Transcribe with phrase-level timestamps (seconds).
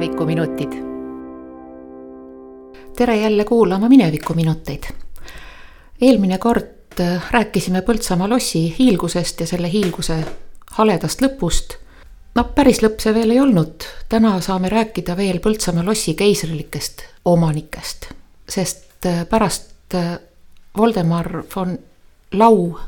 [0.00, 0.72] minevikuminutid.
[2.96, 4.82] tere jälle kuulama Minevikuminuteid.
[6.00, 10.24] eelmine kord äh, rääkisime Põltsamaa lossi hiilgusest ja selle hiilguse
[10.70, 11.76] haledast lõpust.
[12.34, 18.08] no päris lõpp see veel ei olnud, täna saame rääkida veel Põltsamaa lossi keisrilikest omanikest,
[18.48, 20.16] sest äh, pärast äh,
[20.78, 21.78] Voldemar von
[22.32, 22.78] Lau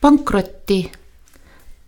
[0.00, 0.92] pankrotti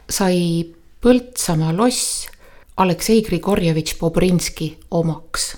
[0.08, 0.64] sai
[1.00, 2.28] Põltsamaa loss
[2.76, 5.56] Aleksei Grigorjevitš Bobrinski omaks.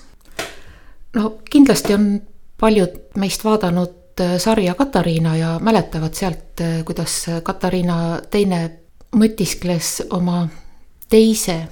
[1.15, 2.21] no kindlasti on
[2.59, 8.69] paljud meist vaadanud äh, sarja Katariina ja mäletavad sealt, äh, kuidas Katariina teine
[9.15, 10.47] mõtiskles oma
[11.09, 11.67] teise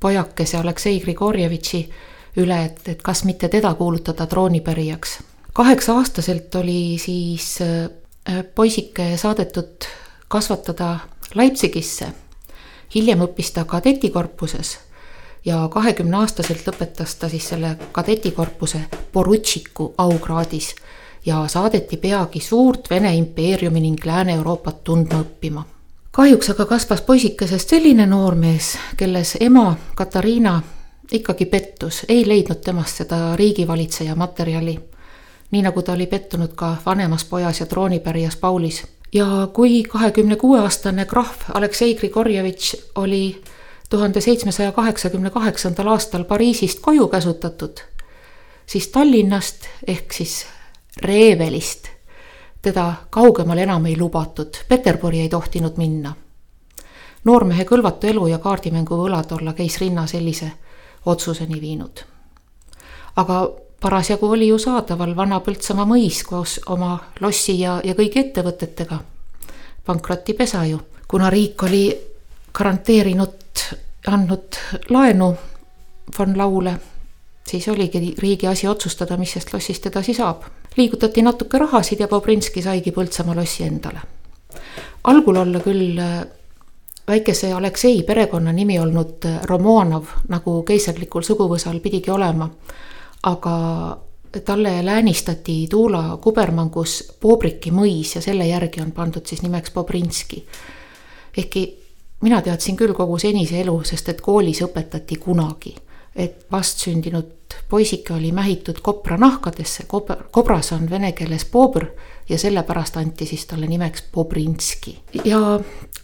[0.00, 1.82] pojakese Aleksei Grigorjevitši
[2.42, 5.18] üle, et, et kas mitte teda kuulutada troonipärijaks.
[5.52, 9.86] kaheksa-aastaselt oli siis äh, poisike saadetud
[10.28, 10.98] kasvatada
[11.34, 12.12] Leipzigisse
[12.94, 14.78] hiljem õppis ta kadetikorpuses
[15.44, 18.80] ja kahekümne aastaselt lõpetas ta siis selle kadetikorpuse
[19.12, 20.74] porutšiku aukraadis
[21.26, 25.62] ja saadeti peagi suurt Vene impeeriumi ning Lääne-Euroopat tundma õppima.
[26.10, 30.62] kahjuks aga kasvas poisikesest selline noormees, kelles ema Katariina
[31.12, 34.80] ikkagi pettus, ei leidnud temast seda riigivalitseja materjali.
[35.50, 40.60] nii nagu ta oli pettunud ka vanemas pojas ja troonipärijas Paulis ja kui kahekümne kuue
[40.60, 43.42] aastane krahv Aleksei Grigorjevitš oli
[43.90, 47.80] tuhande seitsmesaja kaheksakümne kaheksandal aastal Pariisist koju käsutatud,
[48.66, 50.46] siis Tallinnast ehk siis
[51.02, 51.88] Reevelist
[52.62, 56.14] teda kaugemale enam ei lubatud, Peterburi ei tohtinud minna.
[57.24, 60.52] noormehe kõlvatu elu ja kaardimängu võlad olla keisrinna sellise
[61.06, 62.00] otsuseni viinud.
[63.16, 63.48] aga
[63.82, 68.98] parasjagu oli ju saadaval vana Põltsamaa mõis koos oma lossi ja, ja kõigi ettevõtetega.
[69.86, 70.78] pankrotipesa ju,
[71.08, 71.82] kuna riik oli
[72.54, 73.62] garanteerinud,
[74.06, 74.58] andnud
[74.90, 75.34] laenu
[76.18, 76.76] von Laule,
[77.46, 80.42] siis oligi riigi asi otsustada, mis sellest lossist edasi saab.
[80.76, 84.00] liigutati natuke rahasid ja Bobrinski saigi Põltsamaa lossi endale.
[85.04, 86.24] algul olla küll äh,
[87.08, 92.48] väikese Aleksei perekonnanimi olnud äh, Romanov, nagu keisrlikul suguvõsal pidigi olema
[93.22, 93.98] aga
[94.44, 100.46] talle läänistati Tuula kubermangus Bobriki mõis ja selle järgi on pandud siis nimeks Bobrinski.
[101.36, 101.82] ehkki
[102.20, 105.74] mina teadsin küll kogu senise elu, sest et koolis õpetati kunagi,
[106.16, 111.86] et vastsündinud poisike oli mähitud kopra nahkadesse, kober, kobras on vene keeles bobr
[112.28, 114.98] ja sellepärast anti siis talle nimeks Bobrinski.
[115.24, 115.60] ja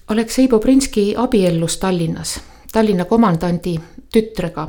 [0.09, 2.41] Aleksei Bobrinski abiellus Tallinnas,
[2.73, 3.81] Tallinna komandandi
[4.13, 4.69] tütrega.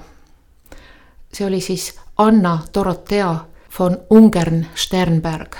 [1.33, 3.35] see oli siis Anna Dorothea
[3.79, 5.55] von Ungern-Sternberg.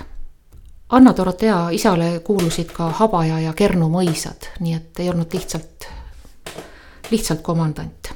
[0.90, 5.88] Anna Dorothea isale kuulusid ka Habaja ja Kernu mõisad, nii et ei olnud lihtsalt,
[7.12, 8.12] lihtsalt komandant.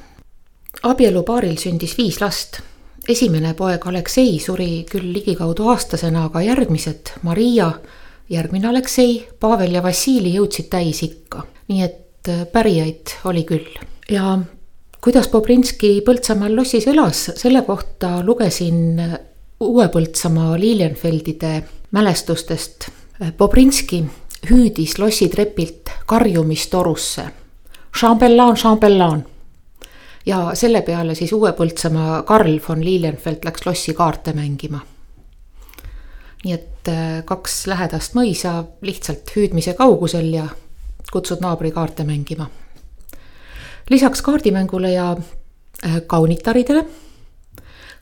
[0.82, 2.60] abielupaaril sündis viis last.
[3.08, 7.72] esimene poeg Aleksei suri küll ligikaudu aastasena, aga järgmised Maria,
[8.28, 13.72] järgmine Aleksei, Pavel ja Vassili jõudsid täisikka, nii et pärijaid oli küll
[14.10, 14.38] ja
[15.04, 19.02] kuidas Bobrinski Põltsamaal lossis elas, selle kohta lugesin
[19.60, 21.50] Uue Põltsamaa Lilienfeldide
[21.92, 22.88] mälestustest.
[23.38, 24.00] Bobrinski
[24.48, 27.26] hüüdis lossitrepilt karjumistorusse.
[27.98, 29.24] Chambellan, chambellan.
[30.26, 34.80] ja selle peale siis Uue Põltsamaa Karl von Lilienfeld läks lossi kaarte mängima.
[36.44, 40.48] nii et äh, kaks lähedast mõisa lihtsalt hüüdmise kaugusel ja
[41.12, 42.48] kutsud naabri kaarte mängima
[43.90, 45.16] lisaks kaardimängule ja
[45.86, 46.86] äh, kaunitaridele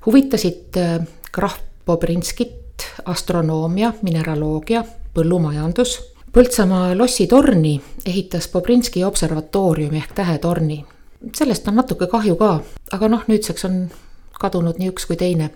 [0.07, 2.63] huvitasid äh, Krahv Bobrinskit
[3.05, 4.85] astronoomia, mineraloogia,
[5.15, 5.99] põllumajandus.
[6.33, 10.85] Põltsamaa lossitorni ehitas Bobrinski observatooriumi ehk tähetorni.
[11.35, 12.61] sellest on natuke kahju ka,
[12.93, 13.91] aga noh, nüüdseks on
[14.41, 15.51] kadunud nii üks kui teine.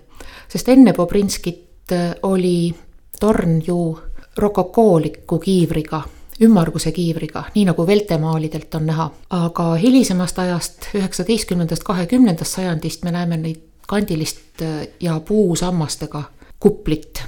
[0.48, 2.74] sest enne Bobrinskit äh, oli
[3.21, 3.98] torn ju
[4.36, 6.03] rokokooliku kiivriga
[6.42, 9.10] ümmarguse kiivriga, nii nagu veltemaalidelt on näha.
[9.30, 16.22] aga hilisemast ajast, üheksateistkümnendast, kahekümnendast sajandist me näeme neid kandilist äh, ja puusammastega
[16.60, 17.22] kuplit.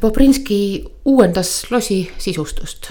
[0.00, 2.90] Bobrinski uuendas losi sisustust.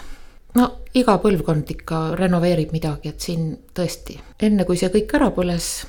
[0.56, 5.86] no iga põlvkond ikka renoveerib midagi, et siin tõesti, enne kui see kõik ära põles,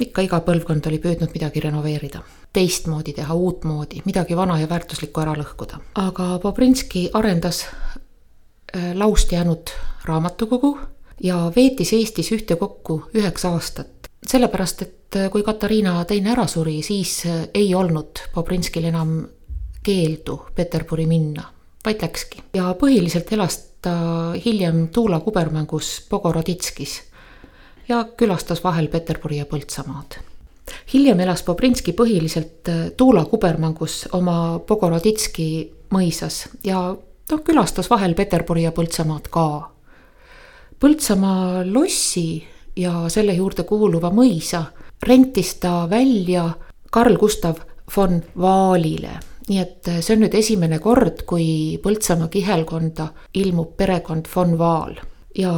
[0.00, 5.34] ikka iga põlvkond oli püüdnud midagi renoveerida teistmoodi teha, uutmoodi, midagi vana ja väärtuslikku ära
[5.36, 5.78] lõhkuda.
[5.94, 7.66] aga Bobrinski arendas
[8.94, 9.70] laust jäänud
[10.04, 10.78] raamatukogu
[11.22, 13.88] ja veetis Eestis ühtekokku üheksa aastat.
[14.26, 19.28] sellepärast, et äh, kui Katariina teine ära suri, siis äh, ei olnud Bobrinskil enam
[19.82, 21.44] keeldu Peterburi minna,
[21.84, 22.42] vaid läkski.
[22.54, 27.02] ja põhiliselt elas ta hiljem Tuula kubermängus Bogoroditskis
[27.88, 30.18] ja külastas vahel Peterburi ja Põltsamaad.
[30.92, 36.96] hiljem elas Bobrinski põhiliselt Tuula kubermangus oma Bogoroditski mõisas ja
[37.30, 39.48] noh, külastas vahel Peterburi ja Põltsamaad ka.
[40.78, 42.44] Põltsamaa lossi
[42.76, 44.64] ja selle juurde kuuluva mõisa
[45.02, 46.48] rentis ta välja
[46.90, 47.58] Karl Gustav
[47.96, 53.08] von Vaalile nii et see on nüüd esimene kord, kui Põltsamaa kihelkonda
[53.40, 54.98] ilmub perekond von Vaal
[55.38, 55.52] ja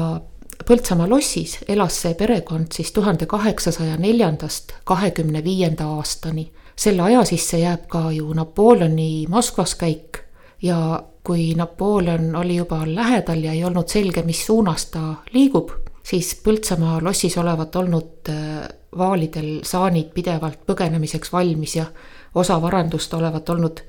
[0.66, 6.50] Põltsamaa lossis elas see perekond siis tuhande kaheksasaja neljandast kahekümne viienda aastani.
[6.76, 10.22] selle aja sisse jääb ka ju Napoleoni Moskvas käik
[10.62, 15.70] ja kui Napoleon oli juba lähedal ja ei olnud selge, mis suunas ta liigub,
[16.02, 18.68] siis Põltsamaa lossis olevat olnud äh,
[18.98, 21.86] vaalidel saanid pidevalt põgenemiseks valmis ja
[22.34, 23.84] osa varandust olevat olnud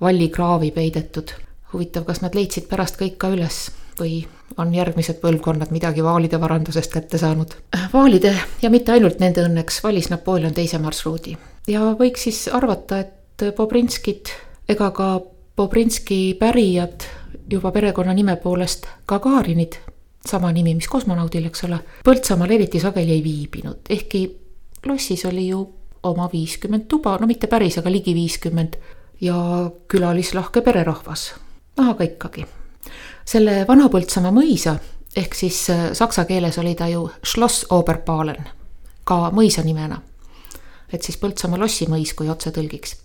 [0.00, 1.30] vallikraavi peidetud.
[1.72, 4.26] huvitav, kas nad leidsid pärast kõik ka üles või
[4.60, 7.54] on järgmised põlvkonnad midagi vaalide varandusest kätte saanud.
[7.92, 11.36] vaalide ja mitte ainult nende õnneks valis Napoleon teise marsruudi
[11.68, 14.32] ja võiks siis arvata, et Bobrinskid
[14.68, 15.20] ega ka
[15.56, 17.04] Bobrinski pärijad
[17.50, 19.76] juba perekonnanime poolest Gagarinid,
[20.26, 24.24] sama nimi, mis kosmonaudil, eks ole, Põltsamaal eriti sageli ei viibinud, ehkki
[24.86, 25.60] lossis oli ju
[26.02, 28.80] oma viiskümmend tuba, no mitte päris, aga ligi viiskümmend
[29.20, 29.36] ja
[29.88, 31.28] külalislahke pererahvas,
[31.76, 32.46] aga ikkagi
[33.24, 34.76] selle Vana-Põltsamaa mõisa
[35.16, 38.48] ehk siis äh, saksa keeles oli ta ju Schloss Oberpalen,
[39.04, 40.00] ka mõisa nimena.
[40.92, 42.96] et siis Põltsamaa lossimõis, kui otse tõlgiks.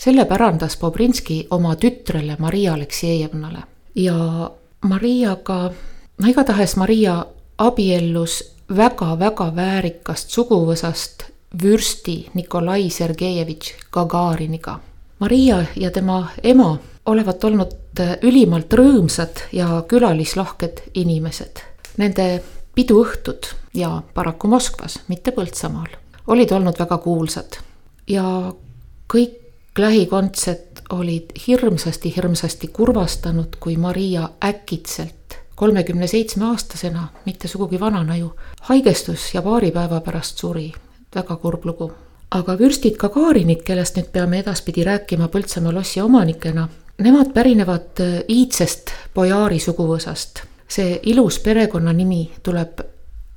[0.00, 3.62] Selle pärandas Bobrinski oma tütrele Maria Aleksejevnale
[3.94, 4.50] ja
[4.82, 5.70] Mariaga,
[6.18, 7.26] no igatahes Maria
[7.58, 8.38] abiellus
[8.76, 11.26] väga-väga väärikast suguvõsast
[11.62, 14.78] vürsti Nikolai Sergejevitš Gagariniga.
[15.18, 21.60] Maria ja tema ema olevat olnud ülimalt rõõmsad ja külalislahked inimesed.
[21.98, 22.42] Nende
[22.74, 25.92] piduõhtud ja paraku Moskvas, mitte Põltsamaal,
[26.26, 27.60] olid olnud väga kuulsad
[28.08, 28.24] ja
[29.10, 29.39] kõik
[29.80, 39.34] lähikondsed olid hirmsasti-hirmsasti kurvastanud, kui Maria äkitselt kolmekümne seitsme aastasena, mitte sugugi vanana ju, haigestus
[39.34, 40.72] ja paari päeva pärast suri.
[41.14, 41.92] väga kurb lugu.
[42.30, 46.68] aga vürstid Gagarinid, kellest nüüd peame edaspidi rääkima Põltsamaa lossi omanikena,
[47.00, 50.42] Nemad pärinevad iidsest Bojaari suguvõsast.
[50.68, 52.80] see ilus perekonnanimi tuleb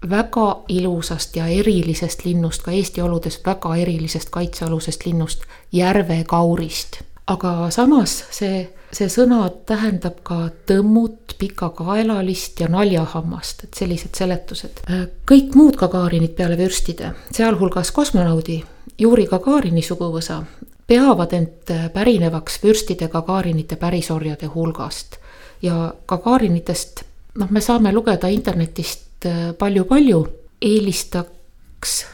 [0.10, 7.02] väga ilusast ja erilisest linnust, ka Eesti oludes väga erilisest kaitsealusest linnust, järvekaurist.
[7.28, 14.84] aga samas see, see sõna tähendab ka tõmmut, pikakaelalist ja naljahammast, et sellised seletused.
[15.30, 18.60] Kõik muud Gagarinid peale vürstide, sealhulgas kosmonaudi
[19.00, 20.44] Juri Gagarini suguvõsa
[20.88, 25.18] peavad end pärinevaks vürstide Gagarinite pärisorjade hulgast.
[25.62, 27.04] ja Gagarinitest,
[27.40, 29.13] noh, me saame lugeda internetist
[29.58, 32.06] palju-palju, äh, eelistaks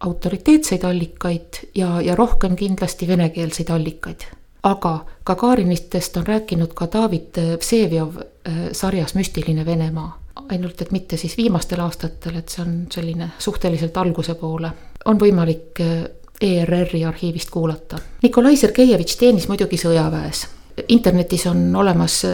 [0.00, 4.26] autoriteetseid allikaid ja, ja rohkem kindlasti venekeelseid allikaid.
[4.62, 11.36] aga Gagarinitest on rääkinud ka David Vsevjov äh, sarjas Müstiline Venemaa ainult et mitte siis
[11.36, 14.70] viimastel aastatel, et see on selline suhteliselt alguse poole.
[15.04, 16.04] on võimalik äh,
[16.40, 17.98] ERR-i arhiivist kuulata.
[18.22, 20.46] Nikolai Sergejevitš teenis muidugi sõjaväes.
[20.88, 22.26] internetis on olemas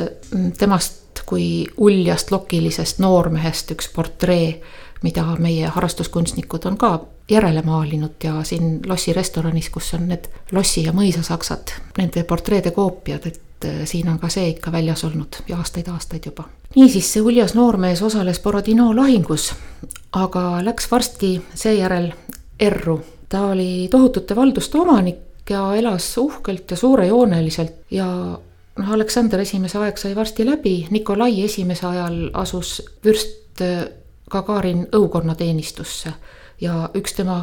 [0.58, 4.60] temast kui uljast lokilisest noormehest üks portree,
[5.02, 6.92] mida meie harrastuskunstnikud on ka
[7.30, 13.26] järele maalinud ja siin Lossi restoranis, kus on need Lossi ja mõisasaksad, nende portreede koopiad,
[13.26, 16.44] et äh, siin on ka see ikka väljas olnud ja aastaid-aastaid juba.
[16.74, 19.52] niisiis, see uljas noormees osales Borodino lahingus,
[20.12, 22.12] aga läks varsti seejärel
[22.60, 23.00] erru
[23.32, 28.38] ta oli tohutute valduste omanik ja elas uhkelt ja suurejooneliselt ja
[28.78, 33.84] noh, Aleksander Esimese aeg sai varsti läbi, Nikolai Esimese ajal asus vürst äh,
[34.30, 36.12] Gagarin õukonnateenistusse
[36.60, 37.42] ja üks tema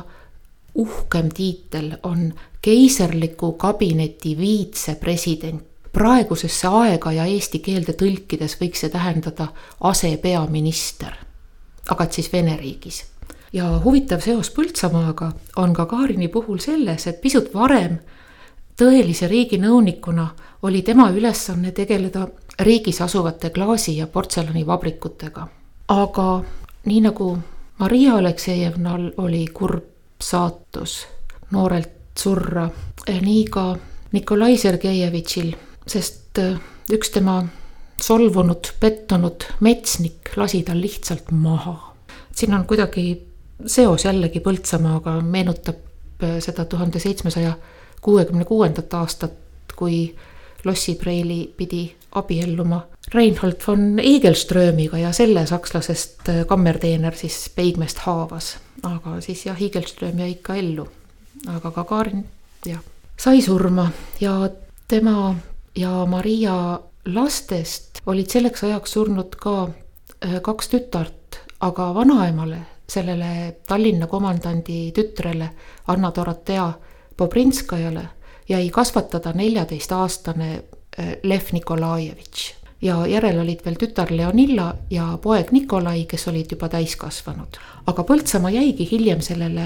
[0.75, 5.65] uhkem tiitel on keiserliku kabineti viitsepresident.
[5.93, 9.47] praegusesse aega ja eesti keelde tõlkides võiks see tähendada
[9.81, 11.15] asepeaminister,
[11.89, 13.05] aga et siis Vene riigis.
[13.53, 17.97] Ja huvitav seos Põltsamaaga on Gagarini puhul selles, et pisut varem
[18.77, 20.27] tõelise riiginõunikuna
[20.61, 22.27] oli tema ülesanne tegeleda
[22.59, 25.47] riigis asuvate klaasi- ja portselanivabrikutega.
[25.87, 26.43] aga
[26.85, 27.37] nii nagu
[27.79, 29.83] Maria Aleksejevnal oli kurb
[30.21, 31.07] saatus
[31.51, 32.69] noorelt surra,
[33.21, 33.77] nii ka
[34.11, 35.53] Nikolai Sergejevitšil,
[35.87, 36.59] sest äh,
[36.91, 37.43] üks tema
[38.01, 41.93] solvunud, pettunud metsnik lasi tal lihtsalt maha.
[42.35, 43.27] siin on kuidagi
[43.65, 47.53] seos jällegi Põltsamaaga meenutab äh, seda tuhande seitsmesaja
[48.01, 49.33] kuuekümne kuuendat aastat,
[49.75, 50.15] kui
[50.65, 52.81] Lossi Preili pidi abielluma
[53.13, 58.57] Reinhold von Igelströmiga ja selle sakslasest äh, kammerteener siis Peigmest haavas.
[58.83, 60.87] aga siis jah, Igelström jäi ikka ellu
[61.47, 62.25] aga Gagarin
[62.65, 62.81] jah,
[63.17, 63.89] sai surma
[64.21, 64.49] ja
[64.87, 65.35] tema
[65.75, 69.69] ja Maria lastest olid selleks ajaks surnud ka
[70.25, 75.49] äh, kaks tütart, aga vanaemale, sellele Tallinna komandandi tütrele
[75.87, 76.71] Anna Dorotea
[77.17, 78.07] Bobrinskajale
[78.49, 82.53] jäi kasvatada neljateistaastane äh, Lev Nikolajevitš.
[82.81, 87.57] Ja järel olid veel tütar Leonilla ja poeg Nikolai, kes olid juba täiskasvanud.
[87.87, 89.65] aga Põltsamaa jäigi hiljem sellele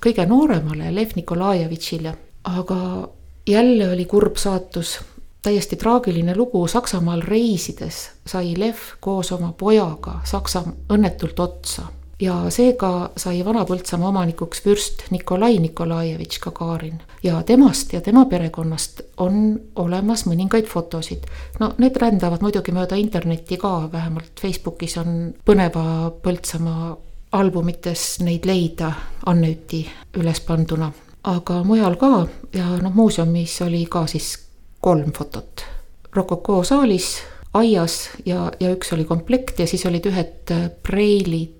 [0.00, 2.12] kõige nooremale Lev Nikolajevitšile,
[2.44, 3.08] aga
[3.48, 4.98] jälle oli kurb saatus,
[5.42, 11.88] täiesti traagiline lugu, Saksamaal reisides sai Lev koos oma pojaga Saksa õnnetult otsa
[12.20, 17.00] ja seega sai Vana-Põltsamaa omanikuks vürst Nikolai Nikolajevitš Gagarin.
[17.22, 21.24] ja temast ja tema perekonnast on olemas mõningaid fotosid.
[21.60, 26.96] no need rändavad muidugi mööda internetti ka, vähemalt Facebookis on põneva Põltsamaa
[27.32, 28.92] albumites neid leida
[29.26, 29.86] Anneuti
[30.16, 30.92] üles panduna.
[31.24, 34.38] aga mujal ka ja noh, muuseumis oli ka siis
[34.80, 35.64] kolm fotot.
[36.12, 37.20] Rokoko saalis,
[37.54, 41.59] aias ja, ja üks oli komplekt ja siis olid ühed preilid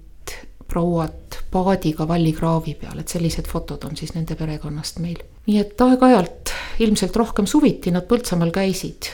[0.70, 5.18] prouad paadiga vallikraavi peal, et sellised fotod on siis nende perekonnast meil.
[5.46, 6.52] nii et aeg-ajalt,
[6.84, 9.10] ilmselt rohkem suviti nad Põltsamaal käisid.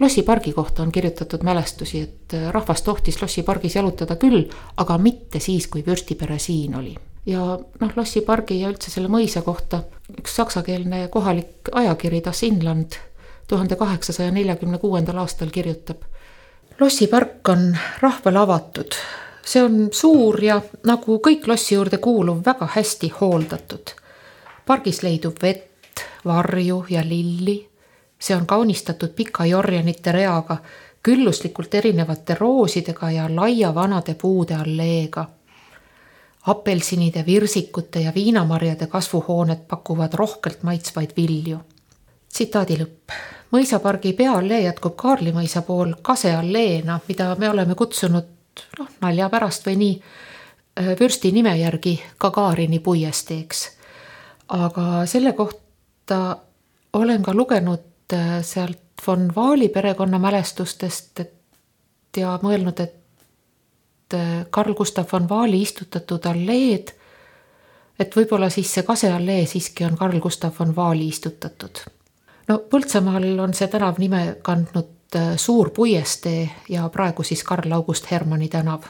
[0.00, 5.40] Lossi pargi kohta on kirjutatud mälestusi, et rahvas tohtis Lossi pargis jalutada küll, aga mitte
[5.40, 6.94] siis, kui vürstipere siin oli.
[7.26, 7.42] ja
[7.80, 9.84] noh, Lossi pargi ja üldse selle mõisa kohta
[10.18, 12.98] üks saksakeelne kohalik ajakiri Das Inland
[13.48, 16.00] tuhande kaheksasaja neljakümne kuuendal aastal kirjutab.
[16.80, 18.96] Lossi park on rahvale avatud
[19.44, 23.94] see on suur ja nagu kõik lossi juurde kuuluv, väga hästi hooldatud.
[24.66, 27.68] pargis leidub vett, varju ja lilli.
[28.18, 30.56] see on kaunistatud pika jorjanite reaga,
[31.02, 35.28] külluslikult erinevate roosidega ja laia vanade puude alleega.
[36.46, 41.58] apelsinide, virsikute ja viinamarjade kasvuhooned pakuvad rohkelt maitsvaid vilju.
[42.28, 43.12] tsitaadi lõpp
[43.50, 48.33] mõisapargi peaallee jätkub Kaarli mõisa pool kasealleena, mida me oleme kutsunud
[48.78, 49.94] noh, nalja pärast või nii,
[50.80, 53.70] äh, vürsti nime järgi Gagarini puiesteeks.
[54.48, 56.36] aga selle kohta
[56.92, 61.34] olen ka lugenud äh, sealt von Vaali perekonna mälestustest, et
[62.16, 66.94] ja mõelnud, et äh, Carl Gustav von Vaali istutatud alleed,
[67.98, 71.84] et võib-olla siis see kaseallee siiski on Carl Gustav von Vaali istutatud.
[72.48, 74.92] no Põltsamaal on see tänav nime kandnud
[75.36, 78.82] suur puiestee ja praegu siis Karl August Hermanni tänav.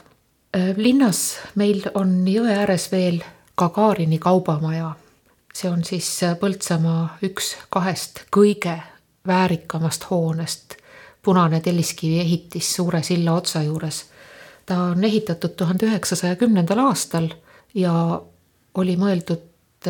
[0.56, 3.22] Äh, linnas meil on jõe ääres veel
[3.58, 4.94] Gagarini kaubamaja.
[5.54, 8.78] see on siis äh, Põltsamaa üks kahest kõige
[9.26, 10.74] väärikamast hoonest,
[11.22, 14.04] punane telliskivi ehitis suure silla otsa juures.
[14.66, 17.28] ta on ehitatud tuhande üheksasaja kümnendal aastal
[17.74, 18.22] ja
[18.74, 19.88] oli mõeldud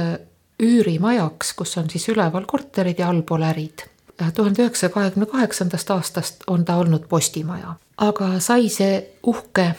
[0.62, 3.93] üürimajaks, kus on siis üleval korterid ja allpool ärid
[4.34, 9.74] tuhande üheksasaja kahekümne kaheksandast aastast on ta olnud postimaja, aga sai see uhke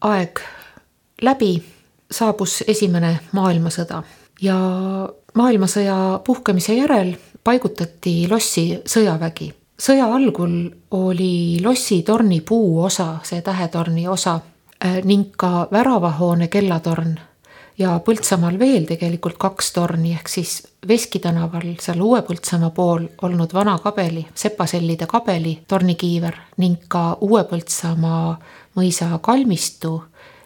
[0.00, 0.40] aeg
[1.22, 1.62] läbi,
[2.10, 4.02] saabus esimene maailmasõda
[4.42, 4.56] ja
[5.34, 9.52] maailmasõja puhkemise järel paigutati lossi sõjavägi.
[9.80, 14.40] sõja algul oli lossi torni puuosa, see tähetorni osa
[14.84, 17.18] äh, ning ka väravahoone kellatorn
[17.80, 23.52] ja Põltsamaal veel tegelikult kaks torni, ehk siis Veski tänaval seal Uue Põltsamaa pool olnud
[23.56, 28.36] vana kabeli, sepasellide kabeli tornikiiver ning ka Uue Põltsamaa
[28.78, 29.96] mõisa kalmistu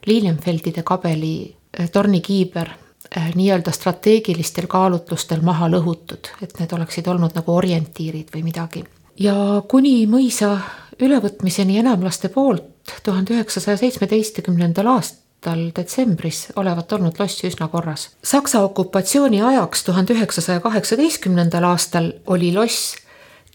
[0.06, 7.56] Lilienfeldide kabeli eh, tornikiiber eh, nii-öelda strateegilistel kaalutlustel maha lõhutud, et need oleksid olnud nagu
[7.56, 8.84] orientiirid või midagi.
[9.18, 10.56] ja kuni mõisa
[11.00, 12.70] ülevõtmiseni enamlaste poolt
[13.02, 18.08] tuhande üheksasaja seitsmeteistkümnendal aastal aastal detsembris olevat olnud loss üsna korras.
[18.24, 22.96] Saksa okupatsiooni ajaks tuhande üheksasaja kaheksateistkümnendal aastal oli loss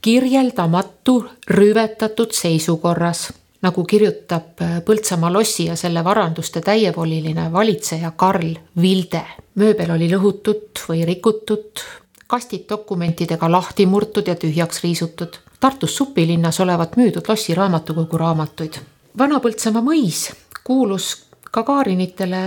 [0.01, 3.31] kirjeldamatu rüvetatud seisukorras,
[3.61, 9.25] nagu kirjutab Põltsamaa lossi ja selle varanduste täievoliline valitseja Karl Vilde.
[9.55, 11.81] mööbel oli lõhutud või rikutud,
[12.27, 15.39] kastid dokumentidega lahti murtud ja tühjaks riisutud.
[15.59, 18.79] Tartus supilinnas olevat müüdud lossi raamatukogu raamatuid.
[19.17, 20.29] Vana-Põltsamaa mõis
[20.63, 22.43] kuulus Gagarinitele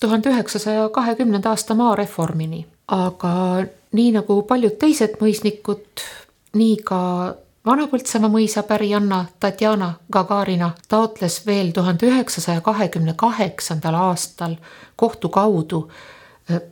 [0.00, 3.32] tuhande üheksasaja kahekümnenda aasta maareformini, aga
[3.92, 6.04] nii nagu paljud teised mõisnikud,
[6.56, 7.00] nii ka
[7.66, 14.56] Vana-Põltsamaa mõisa pärijanna Tatjana Gagarina taotles veel tuhande üheksasaja kahekümne kaheksandal aastal
[14.96, 16.00] kohtu kaudu äh,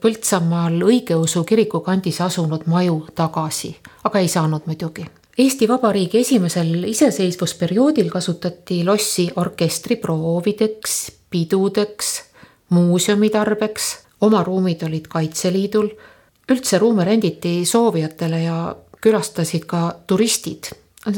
[0.00, 3.76] Põltsamaal õigeusu kiriku kandis asunud maju tagasi,
[4.08, 5.04] aga ei saanud muidugi.
[5.38, 10.96] Eesti Vabariigi esimesel iseseisvusperioodil kasutati lossi orkestriproovideks,
[11.30, 12.12] pidudeks,
[12.74, 13.88] muuseumi tarbeks,
[14.20, 15.88] oma ruumid olid Kaitseliidul,
[16.48, 18.58] üldse ruume renditi soovijatele ja
[19.00, 20.70] külastasid ka turistid.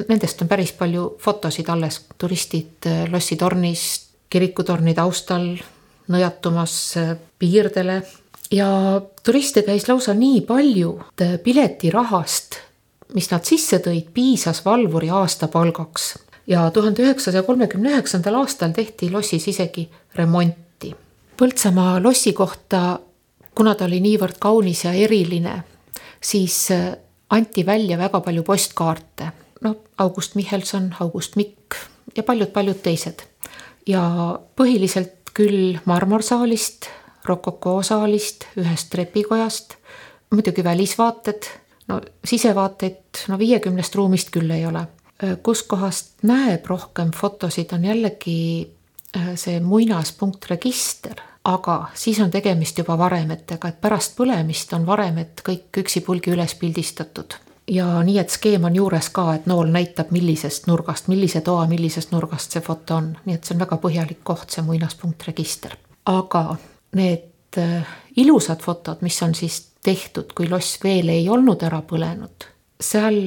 [0.09, 3.85] Nendest on päris palju fotosid alles, turistid lossitornis,
[4.31, 5.55] kirikutorni taustal
[6.11, 6.75] nõjatumas
[7.39, 8.01] piirdele
[8.53, 8.69] ja
[9.25, 12.59] turiste käis lausa nii palju, et piletirahast,
[13.15, 16.13] mis nad sisse tõid, piisas valvuri aastapalgaks.
[16.51, 19.87] Ja tuhande üheksasaja kolmekümne üheksandal aastal tehti lossis isegi
[20.19, 20.91] remonti.
[21.39, 22.99] Põltsamaa lossi kohta,
[23.55, 25.61] kuna ta oli niivõrd kaunis ja eriline,
[26.21, 26.67] siis
[27.31, 29.33] anti välja väga palju postkaarte.
[29.61, 31.77] noh, August Michelson, August Mikk
[32.17, 33.23] ja paljud-paljud teised.
[33.87, 36.87] ja põhiliselt küll marmorsaalist
[37.25, 39.75] rokoko saalist, ühest trepikojast,
[40.31, 41.47] muidugi välisvaated,
[41.89, 44.87] no sisevaateid no viiekümnest ruumist küll ei ole.
[45.43, 48.71] Kuskohast näeb rohkem fotosid, on jällegi
[49.17, 55.83] äh, see muinaspunktregister, aga siis on tegemist juba varemetega, et pärast põlemist on varemed kõik
[55.85, 57.37] üksipulgi üles pildistatud.
[57.71, 62.11] Ja nii, et skeem on juures ka, et nool näitab, millisest nurgast, millise toa, millisest
[62.11, 65.77] nurgast see foto on, nii et see on väga põhjalik koht, see muinaspunktregister.
[66.11, 66.57] aga
[66.97, 67.87] need äh,
[68.17, 72.49] ilusad fotod, mis on siis tehtud, kui loss veel ei olnud ära põlenud,
[72.81, 73.21] seal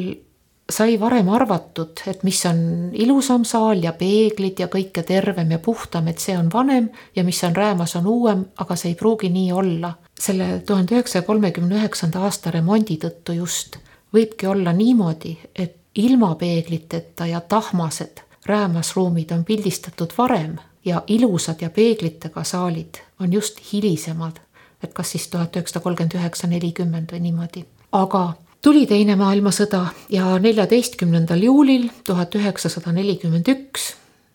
[0.72, 6.08] sai varem arvatud, et mis on ilusam saal ja peeglid ja kõike tervem ja puhtam,
[6.08, 9.52] et see on vanem ja mis on räämas, on uuem, aga see ei pruugi nii
[9.52, 9.94] olla.
[10.20, 13.78] selle tuhande üheksasaja kolmekümne üheksanda aasta remondi tõttu just
[14.14, 21.70] võibki olla niimoodi, et ilma peegliteta ja tahmased räämasruumid on pildistatud varem ja ilusad ja
[21.70, 24.40] peeglitega saalid on just hilisemad,
[24.84, 27.66] et kas siis tuhat üheksasada kolmkümmend üheksa, nelikümmend või niimoodi.
[27.92, 33.94] aga tuli Teine maailmasõda ja neljateistkümnendal juulil tuhat üheksasada nelikümmend üks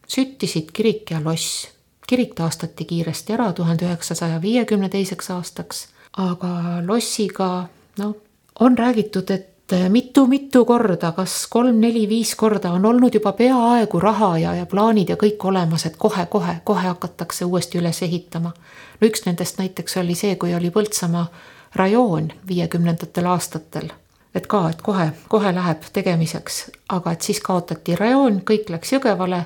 [0.09, 1.69] süttisid kirik ja loss.
[2.09, 5.87] kirik taastati kiiresti ära tuhande üheksasaja viiekümne teiseks aastaks,
[6.17, 8.17] aga lossiga noh,
[8.61, 14.67] on räägitud, et mitu-mitu korda, kas kolm-neli-viis korda on olnud juba peaaegu raha ja, ja
[14.67, 18.53] plaanid ja kõik olemas, et kohe-kohe, kohe hakatakse uuesti üles ehitama.
[19.01, 21.27] no üks nendest näiteks oli see, kui oli Põltsamaa
[21.75, 23.91] rajoon viiekümnendatel aastatel.
[24.35, 29.45] Et ka, et kohe, kohe läheb tegemiseks, aga et siis kaotati rajoon, kõik läks Jõgevale,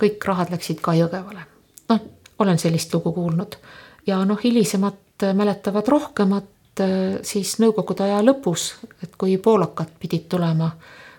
[0.00, 1.44] kõik rahad läksid ka Jõgevale.
[1.88, 2.00] noh,
[2.38, 3.56] olen sellist lugu kuulnud
[4.06, 6.44] ja noh, hilisemad mäletavad rohkemat
[6.80, 10.70] Äh, siis nõukogude aja lõpus, et kui poolakad pidid tulema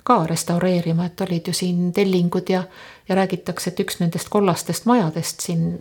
[0.07, 2.63] ka restaureerima, et olid ju siin tellingud ja,
[3.09, 5.75] ja räägitakse, et üks nendest kollastest majadest siin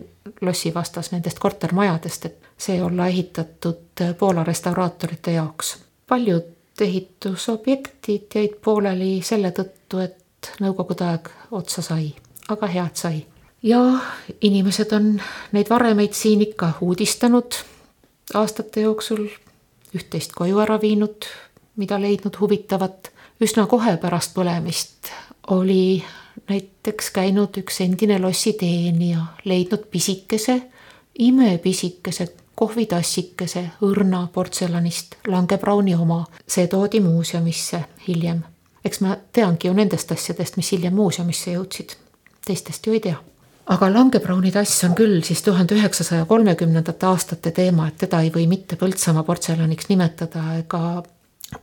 [0.45, 5.77] lossi vastas, nendest kortermajadest, et see olla ehitatud äh, Poola restauraatorite jaoks.
[6.07, 12.13] paljud ehitusobjektid jäid pooleli selle tõttu, et nõukogude aeg otsa sai,
[12.49, 13.25] aga head sai.
[13.63, 13.79] ja
[14.41, 15.13] inimesed on
[15.51, 17.59] neid varemeid siin ikka uudistanud
[18.33, 19.27] aastate jooksul
[19.95, 21.27] üht-teist koju ära viinud,
[21.75, 23.11] mida leidnud huvitavat.
[23.41, 25.09] üsna kohe pärast põlemist
[25.49, 26.03] oli
[26.49, 30.61] näiteks käinud üks endine lossiteenija, leidnud pisikese,
[31.19, 36.25] imepisikese kohvitassikese õrna portselanist, Langebrauni oma.
[36.47, 38.43] see toodi muuseumisse hiljem.
[38.85, 41.95] eks ma teangi ju nendest asjadest, mis hiljem muuseumisse jõudsid.
[42.45, 43.17] teistest ju ei tea
[43.71, 48.47] aga Langebrauni tass on küll siis tuhande üheksasaja kolmekümnendate aastate teema, et teda ei või
[48.51, 51.03] mitte Põltsamaa portselaniks nimetada ega,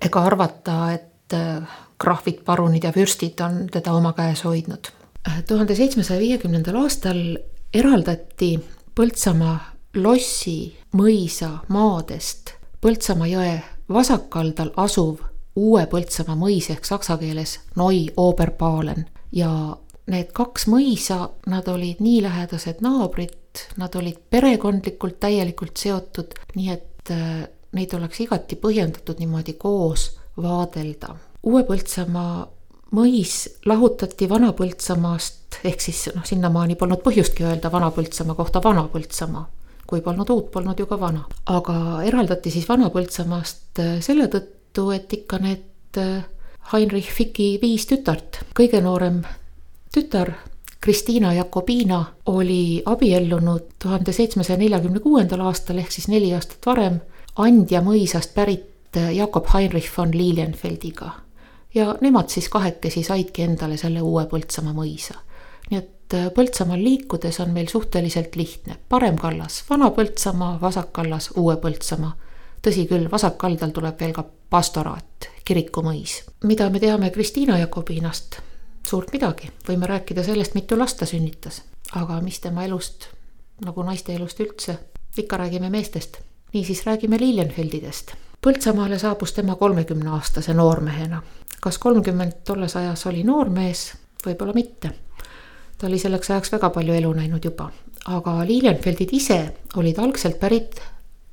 [0.01, 4.92] ega arvata, et äh, krahvid, parunid ja vürstid on teda oma käes hoidnud.
[5.48, 7.18] tuhande seitsmesaja viiekümnendal aastal
[7.74, 8.55] eraldati
[8.94, 9.59] Põltsamaa
[9.94, 13.55] lossi mõisa maadest Põltsamaa jõe
[13.90, 15.24] vasakkaldal asuv
[15.59, 19.51] Uue Põltsamaa mõis ehk saksa keeles Neu Oberpalen ja
[20.09, 27.12] need kaks mõisa, nad olid nii lähedased naabrid, nad olid perekondlikult täielikult seotud, nii et
[27.12, 27.42] äh,
[27.74, 31.16] neid oleks igati põhjendatud niimoodi koos vaadelda.
[31.42, 32.46] Uue Põltsamaa
[32.94, 33.35] mõis
[33.66, 39.48] lahutati Vana-Põltsamaast, ehk siis noh, sinnamaani polnud põhjustki öelda Vana-Põltsamaa kohta Vana-Põltsamaa.
[39.88, 41.24] Kui polnud uut, polnud ju ka vana.
[41.46, 46.27] aga eraldati siis Vana-Põltsamaast äh, selle tõttu, et ikka need äh,
[46.72, 49.22] Heinrich Ficki viis tütart, kõige noorem
[49.94, 50.35] tütar
[50.81, 57.01] Kristiina Jakobina oli abiellunud tuhande seitsmesaja neljakümne kuuendal aastal ehk siis neli aastat varem
[57.38, 61.11] Andja mõisast pärit Jakob Heinrich von Lilienfeldiga.
[61.74, 65.14] ja nemad siis kahekesi saidki endale selle uue Põltsamaa mõisa.
[65.70, 71.31] nii et äh, Põltsamaal liikudes on meil suhteliselt lihtne, parem kallas Vana Põltsamaa, vasak kallas
[71.37, 72.12] Uue Põltsamaa.
[72.62, 76.23] tõsi küll, vasakkaldal tuleb veel ka pastoraat, kirikumõis.
[76.44, 78.40] mida me teame Kristiina Jakobinast?
[78.88, 81.62] suurt midagi, võime rääkida sellest, mitu last ta sünnitas,
[81.94, 83.09] aga mis tema elust,
[83.64, 84.79] nagu naiste elust üldse,
[85.16, 86.18] ikka räägime meestest.
[86.53, 88.14] niisiis räägime Lilienfeldidest.
[88.40, 91.23] Põltsamaale saabus tema kolmekümne aastase noormehena.
[91.61, 93.92] kas kolmkümmend tolles ajas oli noormees,
[94.27, 94.90] võib-olla mitte.
[95.78, 97.70] Ta oli selleks ajaks väga palju elu näinud juba,
[98.06, 99.40] aga Lilienfeldid ise
[99.76, 100.80] olid algselt pärit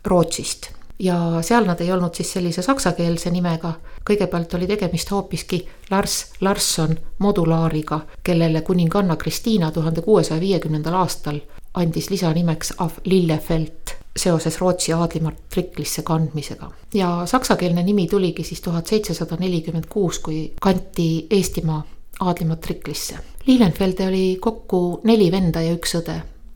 [0.06, 3.74] Rootsist ja seal nad ei olnud siis sellise saksakeelse nimega.
[4.10, 11.40] kõigepealt oli tegemist hoopiski Lars Larsson modulaariga, kellele kuninganna Kristiina tuhande kuuesaja viiekümnendal aastal
[11.74, 16.72] andis lisanimeks Av Lillefelt seoses Rootsi aadlimatriklisse kandmisega.
[16.94, 21.84] ja saksakeelne nimi tuligi siis tuhat seitsesada nelikümmend kuus, kui kanti Eestimaa
[22.20, 23.18] aadlimatriklisse.
[23.48, 26.16] Lilienfelde oli kokku neli venda ja üks õde,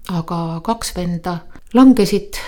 [0.10, 1.38] aga kaks venda
[1.74, 2.40] langesid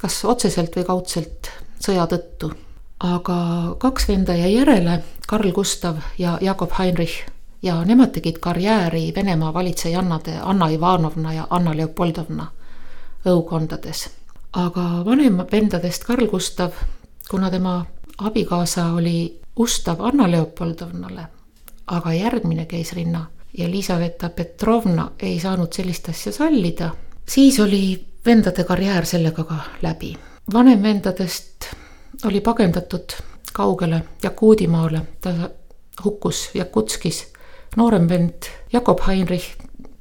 [0.00, 2.52] kas otseselt või kaudselt sõja tõttu.
[3.00, 3.36] aga
[3.80, 7.26] kaks venda jäi järele, Karl Gustav ja Jakob Heinrich
[7.62, 12.46] ja nemad tegid karjääri Venemaa valitsejannade Anna Ivanovna ja Anna Leopoldovna
[13.26, 14.08] õukondades.
[14.52, 16.70] aga vanem vendadest Karl Gustav,
[17.30, 17.86] kuna tema
[18.18, 21.26] abikaasa oli ustav Anna Leopoldovnale,
[21.86, 23.26] aga järgmine keisrinna
[23.58, 26.90] Elisaveta Petrovna ei saanud sellist asja sallida,
[27.28, 30.16] siis oli vendade karjäär sellega ka läbi.
[30.52, 31.66] vanem vendadest
[32.24, 33.12] oli pagendatud
[33.52, 35.30] kaugele Jakuudimaale, ta
[36.04, 37.32] hukkus Jakutskis.
[37.76, 39.46] noorem vend Jakob Heinrich,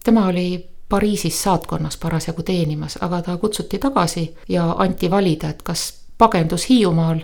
[0.04, 5.94] tema oli Pariisis saatkonnas parasjagu teenimas, aga ta kutsuti tagasi ja anti valida, et kas
[6.18, 7.20] pagendus Hiiumaal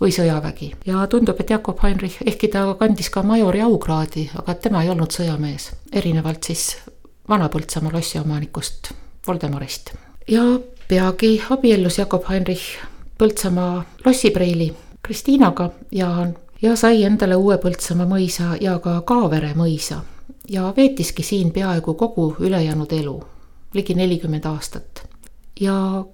[0.00, 0.72] või sõjavägi.
[0.86, 5.12] ja tundub, et Jakob Heinrich, ehkki ta kandis ka majori aukraadi, aga tema ei olnud
[5.12, 6.76] sõjamees, erinevalt siis
[7.28, 8.92] Vana-Põltsamaa lossiomanikust
[9.26, 9.94] Voldemarist
[10.28, 10.42] ja
[10.88, 12.62] peagi abiellus Jakob Heinrich
[13.18, 16.26] Põltsamaa lossipreili Kristiinaga ja,
[16.62, 20.00] ja sai endale uue Põltsamaa mõisa ja ka Kaavere mõisa.
[20.48, 23.22] ja veetiski siin peaaegu kogu ülejäänud elu,
[23.74, 25.06] ligi nelikümmend aastat.
[25.60, 26.04] ja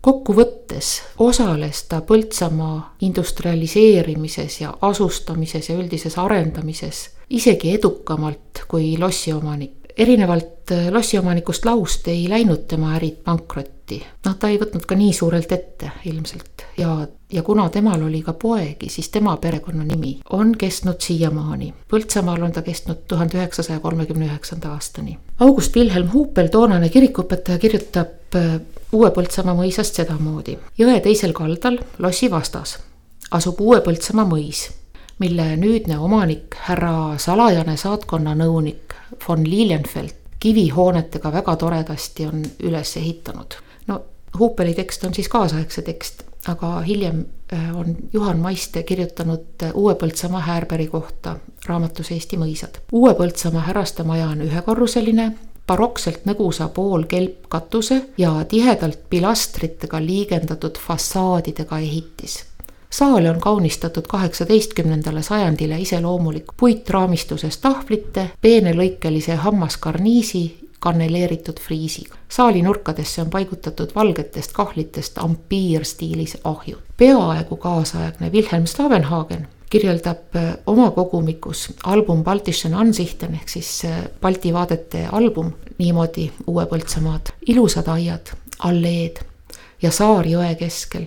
[0.00, 10.70] kokkuvõttes osales ta Põltsamaa industrialiseerimises ja asustamises ja üldises arendamises isegi edukamalt kui lossiomanik erinevalt
[10.90, 13.77] lossiomanikust Laust ei läinud tema ärid pankrotti.
[13.96, 16.92] Noh, ta ei võtnud ka nii suurelt ette ilmselt ja,
[17.32, 21.72] ja kuna temal oli ka poegi, siis tema perekonnanimi on kestnud siiamaani.
[21.90, 25.18] Põltsamaal on ta kestnud tuhande üheksasaja kolmekümne üheksanda aastani.
[25.40, 28.58] August Wilhelm Huupel, toonane kirikuõpetaja, kirjutab äh,
[28.92, 30.58] Uue Põltsamaa mõisast sedamoodi.
[30.78, 32.78] jõe teisel kaldal, lossi vastas,
[33.30, 34.68] asub Uue Põltsamaa mõis
[35.18, 38.94] mille nüüdne omanik, härra salajane saatkonna nõunik
[39.26, 43.58] von Lilienfeld kivihoonetega väga toredasti on üles ehitanud.
[44.38, 49.94] Huupeli tekst on siis kaasaegse tekst, aga hiljem äh, on Juhan Maiste kirjutanud äh, Uue
[49.94, 51.36] Põltsamaa Häärbergi kohta
[51.66, 52.80] raamatus Eesti mõisad.
[52.92, 55.32] Uue Põltsamaa härrastemaja on ühekorruseline,
[55.66, 62.44] barokselt nõgusa poolkelpkatuse ja tihedalt pilastritega liigendatud fassaadidega ehitis
[62.90, 72.16] saali on kaunistatud kaheksateistkümnendale sajandile iseloomulik puitraamistuses tahvlite, peenelõikelise hammaskarniisi kanneleeritud friisiga.
[72.28, 76.82] saali nurkadesse on paigutatud valgetest kahlitest ampiirstiilis ahjud.
[76.96, 84.52] peaaegu kaasaegne Wilhelm Stavenhagen kirjeldab äh, oma kogumikus album Baltischen Ansichten ehk siis äh, Balti
[84.54, 87.32] vaadete album niimoodi Uue Põltsamaad.
[87.46, 89.20] ilusad aiad, alleed
[89.82, 91.06] ja saar jõe keskel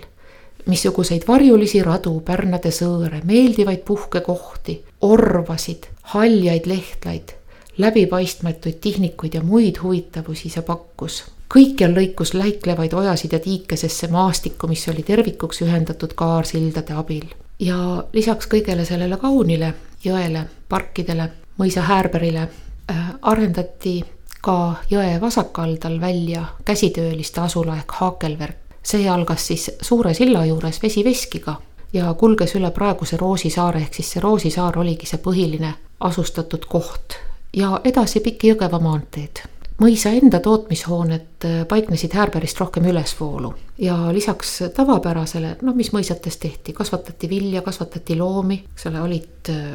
[0.66, 7.36] missuguseid varjulisi radu, pärnade sõõre, meeldivaid puhkekohti, orvasid, haljaid lehtlaid,
[7.82, 11.24] läbipaistmatuid tihnikuid ja muid huvitavusi see pakkus.
[11.52, 17.26] kõikjal lõikus läiklevaid ojasid ja tiikesesse maastikku, mis oli tervikuks ühendatud kaarsildade abil.
[17.60, 24.04] ja lisaks kõigele sellele kaunile jõele, parkidele, mõisa Häärberile äh, arendati
[24.42, 31.56] ka jõe vasakkaldal välja käsitööliste asula ehk Haakelverk see algas siis Suure silla juures Vesiveskiga
[31.94, 36.66] ja kulges üle praeguse Roosi saare, ehk siis see Roosi saar oligi see põhiline asustatud
[36.66, 37.20] koht
[37.54, 39.44] ja edasi pikki Jõgeva maanteed.
[39.82, 46.74] mõisa enda tootmishooned äh, paiknesid Häärberist rohkem ülesvoolu ja lisaks tavapärasele, no mis mõisates tehti,
[46.74, 49.74] kasvatati vilja, kasvatati loomi, eks ole, olid äh,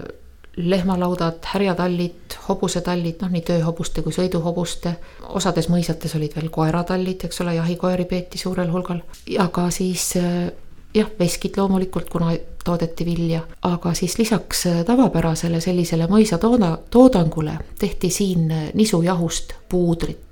[0.56, 4.96] lehmalaudad, härjatallid, hobusetallid, noh nii tööhobuste kui sõiduhobuste.
[5.28, 10.48] osades mõisates olid veel koeratallid, eks ole, jahikoeri peeti suurel hulgal ja ka siis eh,
[10.94, 12.32] jah, veskid loomulikult, kuna
[12.66, 20.22] toodeti vilja, aga siis lisaks eh, tavapärasele sellisele mõisatooda, toodangule tehti siin eh, nisujahust puudrit.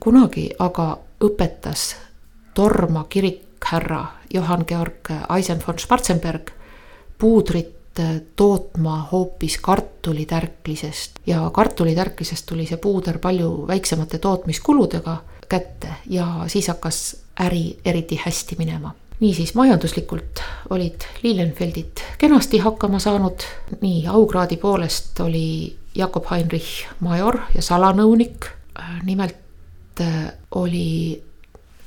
[0.00, 1.96] kunagi aga õpetas
[2.54, 6.50] Torma kirikhärra Johann Georg Eisen von Schwarzenberg
[7.18, 15.16] puudrit Äh, tootma hoopis kartulitärklisest ja kartulitärklisest tuli see puuder palju väiksemate tootmiskuludega
[15.48, 16.98] kätte ja siis hakkas
[17.40, 18.94] äri eriti hästi minema.
[19.20, 23.46] Niisiis, majanduslikult olid Lilienfeldid kenasti hakkama saanud,
[23.80, 28.46] nii aukraadi poolest oli Jakob Heinrich major ja salanõunik.
[29.04, 31.22] nimelt äh, oli,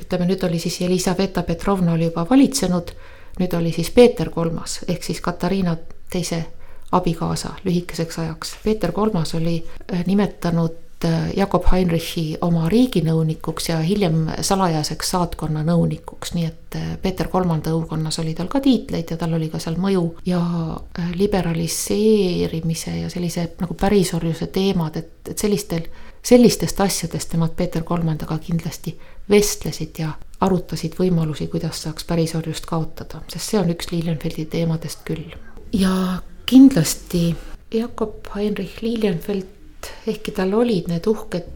[0.01, 2.91] ütleme nüüd oli siis Elisaveta Petrovna oli juba valitsenud,
[3.39, 5.77] nüüd oli siis Peeter Kolmas ehk siis Katariina
[6.09, 6.45] teise
[6.91, 8.55] abikaasa lühikeseks ajaks.
[8.63, 9.63] Peeter Kolmas oli
[9.93, 10.88] äh, nimetanud Äh,
[11.35, 18.19] Jakob Heinrichi oma riiginõunikuks ja hiljem salajaseks saatkonna nõunikuks, nii et äh, Peeter Kolmanda õukonnas
[18.19, 23.45] oli tal ka tiitleid ja tal oli ka seal mõju ja äh, liberaliseerimise ja sellise
[23.61, 25.87] nagu pärisorjuse teemad, et, et sellistel,
[26.19, 28.97] sellistest asjadest nemad Peeter Kolmandaga kindlasti
[29.31, 30.11] vestlesid ja
[30.43, 35.31] arutasid võimalusi, kuidas saaks pärisorjust kaotada, sest see on üks Lilienfeldi teemadest küll.
[35.71, 37.37] ja kindlasti
[37.71, 39.58] Jakob Heinrich Lilienfeld
[40.07, 41.47] ehkki tal olid need uhked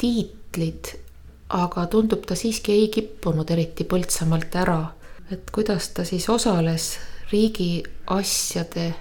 [0.00, 0.94] tiitlid,
[1.48, 4.80] aga tundub, ta siiski ei kippunud eriti Põltsamaalt ära.
[5.32, 6.98] et kuidas ta siis osales
[7.32, 8.94] riigi asjade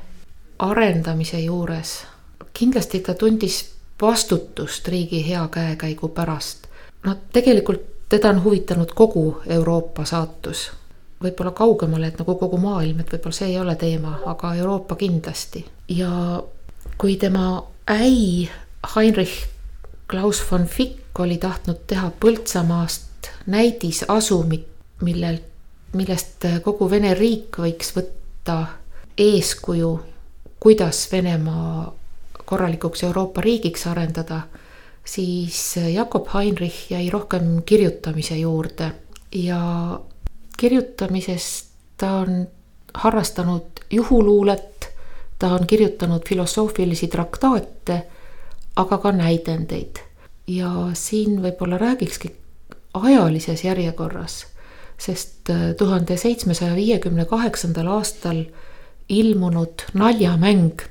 [0.59, 2.05] arendamise juures.
[2.53, 6.67] kindlasti ta tundis vastutust riigi hea käekäigu pärast.
[7.03, 10.71] no tegelikult teda on huvitanud kogu Euroopa saatus.
[11.23, 15.65] võib-olla kaugemale, et nagu kogu maailm, et võib-olla see ei ole teema, aga Euroopa kindlasti.
[15.87, 16.43] ja
[16.97, 18.49] kui tema äi
[18.95, 19.47] Heinrich
[20.07, 24.67] Klaus von Fick oli tahtnud teha Põltsamaast näidisasumit,
[25.01, 25.39] millel,
[25.93, 28.57] millest kogu Vene riik võiks võtta
[29.17, 29.91] eeskuju,
[30.59, 31.93] kuidas Venemaa
[32.45, 34.41] korralikuks Euroopa riigiks arendada,
[35.03, 38.91] siis Jakob Heinrich jäi rohkem kirjutamise juurde.
[39.35, 39.99] Ja
[40.57, 42.47] kirjutamisest ta on
[42.93, 44.87] harrastanud juhuluulet,
[45.39, 48.03] ta on kirjutanud filosoofilisi traktaate
[48.77, 49.99] aga ka näidendeid.
[50.47, 52.29] ja siin võib-olla räägikski
[52.93, 54.45] ajalises järjekorras,
[54.97, 58.43] sest äh, tuhande seitsmesaja viiekümne kaheksandal aastal
[59.09, 60.81] ilmunud naljamäng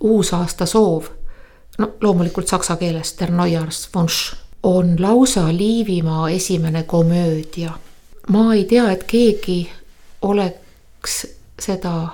[0.00, 1.08] Uusaasta soov,
[1.78, 7.72] no loomulikult saksa keeles Der Neujahrswunsch, on lausa Liivimaa esimene komöödia.
[8.28, 9.70] ma ei tea, et keegi
[10.22, 11.26] oleks
[11.60, 12.08] seda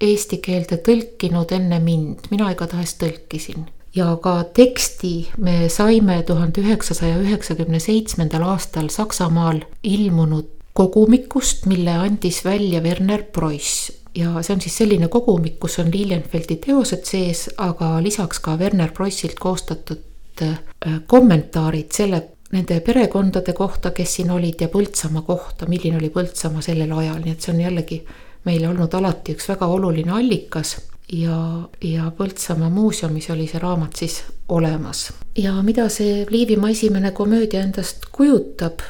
[0.00, 7.18] eesti keelde tõlkinud enne mind, mina igatahes tõlkisin ja ka teksti me saime tuhande üheksasaja
[7.20, 13.92] üheksakümne seitsmendal aastal Saksamaal ilmunud kogumikust, mille andis välja Werner Preuss.
[14.14, 18.92] Ja see on siis selline kogumik, kus on Lilienfeldi teosed sees, aga lisaks ka Werner
[18.92, 20.58] Preussilt koostatud äh,
[21.06, 26.92] kommentaarid selle, nende perekondade kohta, kes siin olid ja Põltsamaa kohta, milline oli Põltsamaa sellel
[26.92, 28.02] ajal, nii et see on jällegi
[28.44, 30.76] meile olnud alati üks väga oluline allikas
[31.12, 35.12] ja, ja Põltsamaa muuseumis oli see raamat siis olemas.
[35.38, 38.80] ja mida see Liivimaa esimene komöödia endast kujutab,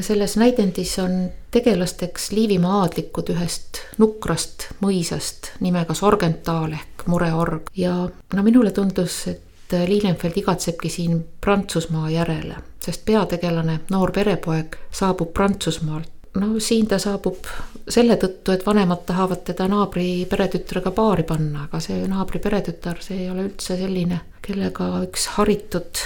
[0.00, 7.68] selles näidendis on tegelasteks Liivimaa aadlikud ühest nukrast mõisast nimega Sorgentaal ehk mureorg.
[7.76, 15.32] Ja no minule tundus, et Lilienfeld igatsebki siin Prantsusmaa järele, sest peategelane, noor perepoeg, saabub
[15.34, 17.46] Prantsusmaalt no siin ta saabub
[17.88, 23.24] selle tõttu, et vanemad tahavad teda naabri peretütrega paari panna, aga see naabri peretütar, see
[23.24, 26.02] ei ole üldse selline, kellega üks haritud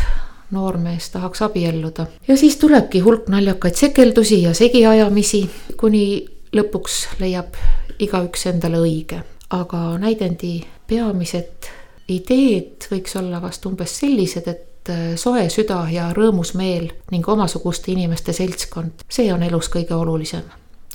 [0.50, 2.06] noormees tahaks abielluda.
[2.28, 5.42] ja siis tulebki hulk naljakaid sekeldusi ja segiajamisi,
[5.76, 6.04] kuni
[6.52, 7.56] lõpuks leiab
[7.98, 9.22] igaüks endale õige.
[9.50, 11.68] aga näidendi peamised
[12.08, 17.92] ideed võiks olla vast umbes sellised, et Äh, soe süda ja rõõmus meel ning omasuguste
[17.92, 20.46] inimeste seltskond, see on elus kõige olulisem.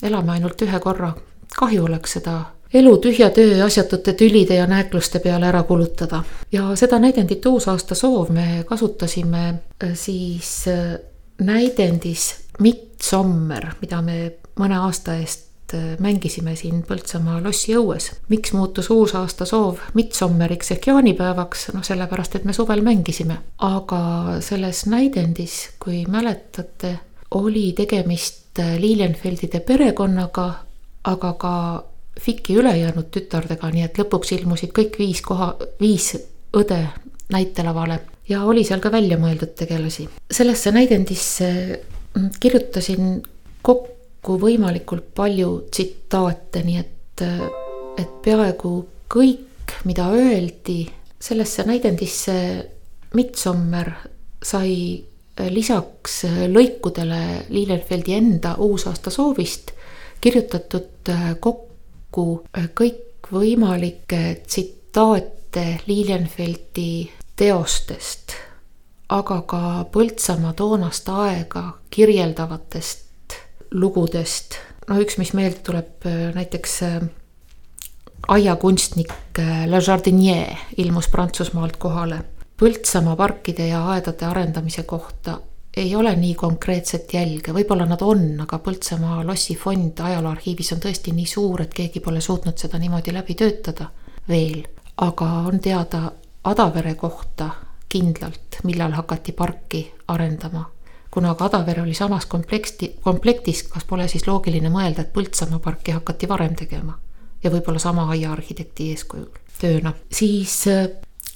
[0.02, 1.14] elame ainult ühe korra,
[1.60, 2.34] kahju oleks seda
[2.74, 6.24] elu tühja töö asjatute tülide ja nääkluste peale ära kulutada.
[6.52, 9.48] ja seda näidendit Uusaasta soov me kasutasime
[9.84, 10.98] äh, siis äh,
[11.42, 18.12] näidendis Midsommar, mida me mõne aasta eest Äh, mängisime siin Põltsamaa lossi õues.
[18.30, 23.38] miks muutus uusaasta soov midsommeriks ehk jaanipäevaks, noh sellepärast, et me suvel mängisime.
[23.58, 24.02] aga
[24.40, 27.00] selles näidendis, kui mäletate,
[27.32, 30.50] oli tegemist äh, Lilienfeldide perekonnaga,
[31.04, 31.56] aga ka
[32.22, 36.12] Fiki ülejäänud tütardega, nii et lõpuks ilmusid kõik viis koha, viis
[36.54, 36.78] õde
[37.34, 40.10] näitelavale ja oli seal ka välja mõeldud tegelasi.
[40.32, 41.50] sellesse näidendisse
[42.14, 43.24] mm, kirjutasin
[43.62, 43.93] kokku
[44.24, 47.24] kokku võimalikult palju tsitaate, nii et,
[48.00, 48.72] et peaaegu
[49.12, 50.86] kõik, mida öeldi
[51.20, 52.36] sellesse näidendisse
[53.20, 53.92] Midsommar
[54.40, 55.04] sai
[55.52, 56.22] lisaks
[56.56, 59.76] lõikudele Lilienfeldi enda uusaasta soovist
[60.24, 61.12] kirjutatud
[61.44, 62.28] kokku
[62.80, 68.38] kõikvõimalikke tsitaate Lilienfeldi teostest,
[69.10, 73.03] aga ka Põltsamaa toonast aega kirjeldavatest
[73.74, 76.06] lugudest no üks, mis meelde tuleb,
[76.36, 76.80] näiteks
[78.28, 79.14] aiakunstnik
[79.68, 82.22] Le Jardinier ilmus Prantsusmaalt kohale.
[82.60, 85.40] Põltsamaa parkide ja aedade arendamise kohta
[85.78, 91.26] ei ole nii konkreetset jälge, võib-olla nad on, aga Põltsamaa lossifond ajalooarhiivis on tõesti nii
[91.26, 93.90] suur, et keegi pole suutnud seda niimoodi läbi töötada
[94.30, 94.64] veel.
[94.98, 96.12] aga on teada
[96.44, 97.50] Adavere kohta
[97.90, 100.70] kindlalt, millal hakati parki arendama.
[101.14, 105.94] Kuna aga Adavere oli samas kompleksti, komplektis, kas pole siis loogiline mõelda, et Põltsamaa parki
[105.94, 106.98] hakati varem tegema
[107.44, 109.28] ja võib-olla sama aiaarhitekti eeskujul
[109.60, 110.88] tööna, siis äh,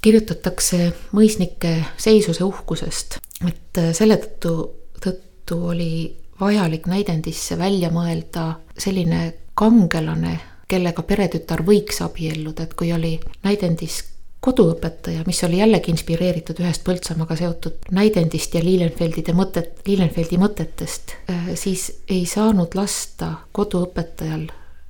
[0.02, 3.20] kirjutatakse mõisnike seisuse uhkusest.
[3.46, 4.56] Et äh, selle tõttu,
[5.04, 5.92] tõttu oli
[6.40, 9.22] vajalik näidendisse välja mõelda selline
[9.58, 14.02] kangelane, kellega peretütar võiks abielluda, et kui oli näidendis
[14.48, 21.52] koduõpetaja, mis oli jällegi inspireeritud ühest Põltsamaaga seotud näidendist ja Lilienfeldide mõtet, Lilienfeldi mõtetest, äh,
[21.60, 24.48] siis ei saanud lasta koduõpetajal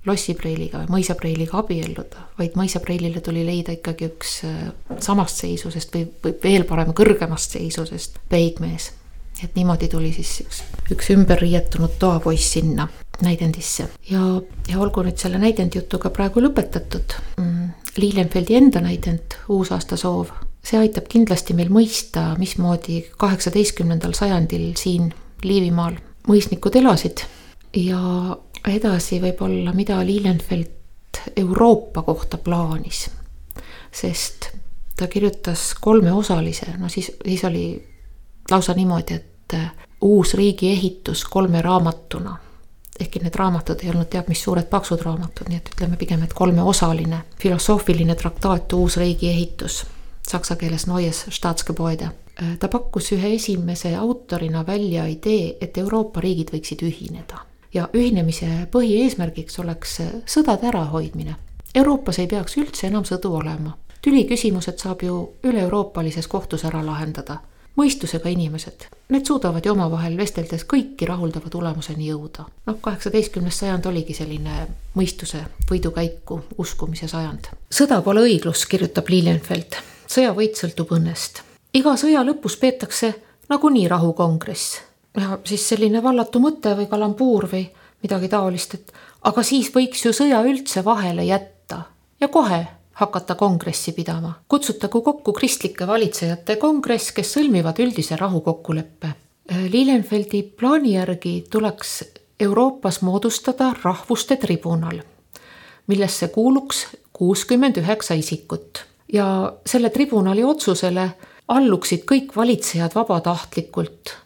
[0.07, 4.61] lossipreiliga või mõisapreiliga abielluda, vaid mõisapreilile tuli leida ikkagi üks äh,
[5.03, 8.91] samast seisusest või, või veel parem kõrgemast seisusest peigmees.
[9.43, 12.87] et niimoodi tuli siis üks, üks ümber riietunud toapoiss sinna
[13.21, 14.21] näidendisse ja,
[14.69, 17.69] ja olgu nüüd selle näidendjutuga praegu lõpetatud mm,.
[17.97, 20.29] Lilienfeldi enda näidend Uusaasta soov,
[20.63, 27.23] see aitab kindlasti meil mõista, mismoodi kaheksateistkümnendal sajandil siin Liivimaal mõisnikud elasid
[27.77, 33.09] ja edasi võib-olla, mida Lilienfeld Euroopa kohta plaanis.
[33.91, 34.49] sest
[34.97, 37.87] ta kirjutas kolmeosalise, no siis, siis oli
[38.51, 39.55] lausa niimoodi, et
[40.01, 42.37] uus riigi ehitus kolme raamatuna.
[42.99, 46.33] Ehkki need raamatud ei olnud teab mis suured paksud raamatud, nii et ütleme pigem, et
[46.33, 49.85] kolmeosaline filosoofiline traktaat Uus riigi ehitus,
[50.27, 52.09] saksa keeles Neues Staatsgebäude
[52.59, 57.41] ta pakkus ühe esimese autorina välja idee, et Euroopa riigid võiksid ühineda
[57.73, 61.35] ja ühinemise põhieesmärgiks oleks sõdade ärahoidmine.
[61.75, 63.77] Euroopas ei peaks üldse enam sõdu olema.
[64.01, 67.37] tüliküsimused saab ju üle-euroopalises kohtus ära lahendada.
[67.77, 72.45] Mõistusega inimesed, need suudavad ju omavahel vesteldes kõiki rahuldava tulemuseni jõuda.
[72.65, 77.51] noh, kaheksateistkümnes sajand oligi selline mõistuse võidukäiku uskumise sajand.
[77.69, 79.77] sõda pole õiglus, kirjutab Lilienfeld.
[80.07, 81.41] sõjavõit sõltub õnnest.
[81.73, 83.13] iga sõja lõpus peetakse
[83.49, 84.81] nagunii rahukongress
[85.17, 87.67] ja siis selline vallatu mõte või kalambuur või
[88.03, 91.81] midagi taolist, et aga siis võiks ju sõja üldse vahele jätta
[92.19, 94.33] ja kohe hakata kongressi pidama.
[94.47, 99.13] kutsutagu kokku kristlike valitsejate kongress, kes sõlmivad üldise rahukokkuleppe.
[99.69, 102.03] Lilienfeldi plaani järgi tuleks
[102.39, 104.99] Euroopas moodustada rahvuste tribunal,
[105.87, 108.83] millesse kuuluks kuuskümmend üheksa isikut
[109.13, 111.09] ja selle tribunali otsusele
[111.47, 114.17] alluksid kõik valitsejad vabatahtlikult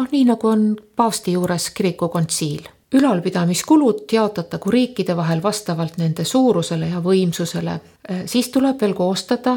[0.00, 2.68] noh, nii nagu on paavsti juures kirikukontsiil.
[2.94, 7.80] Ülalpidamiskulud jaotatagu riikide vahel vastavalt nende suurusele ja võimsusele.
[8.10, 9.56] Äh, siis tuleb veel koostada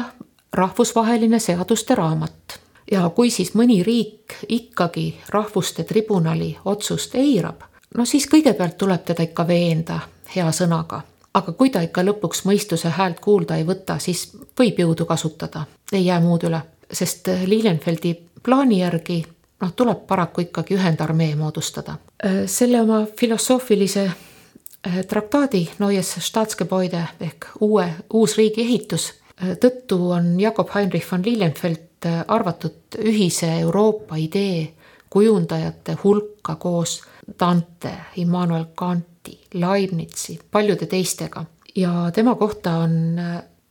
[0.52, 7.62] rahvusvaheline seaduste raamat ja kui siis mõni riik ikkagi rahvuste tribunali otsust eirab,
[7.96, 10.00] no siis kõigepealt tuleb teda ikka veenda
[10.36, 11.00] hea sõnaga.
[11.34, 16.06] aga kui ta ikka lõpuks mõistuse häält kuulda ei võta, siis võib jõudu kasutada, ei
[16.06, 16.60] jää muud üle,
[16.92, 19.24] sest Lilienfeldi plaani järgi
[19.64, 21.96] noh, tuleb paraku ikkagi ühendarmee moodustada.
[22.24, 30.00] Äh, selle oma filosoofilise äh, traktaadi Neues Staatsgebäude ehk uue, uus riigi ehitus äh, tõttu
[30.12, 31.80] on Jakob Heinrich von Lilienfeld
[32.28, 34.74] arvatud ühise Euroopa idee
[35.10, 36.98] kujundajate hulka koos
[37.40, 41.46] Dante, Immanuel Kanti, Leibnizi, paljude teistega
[41.76, 43.16] ja tema kohta on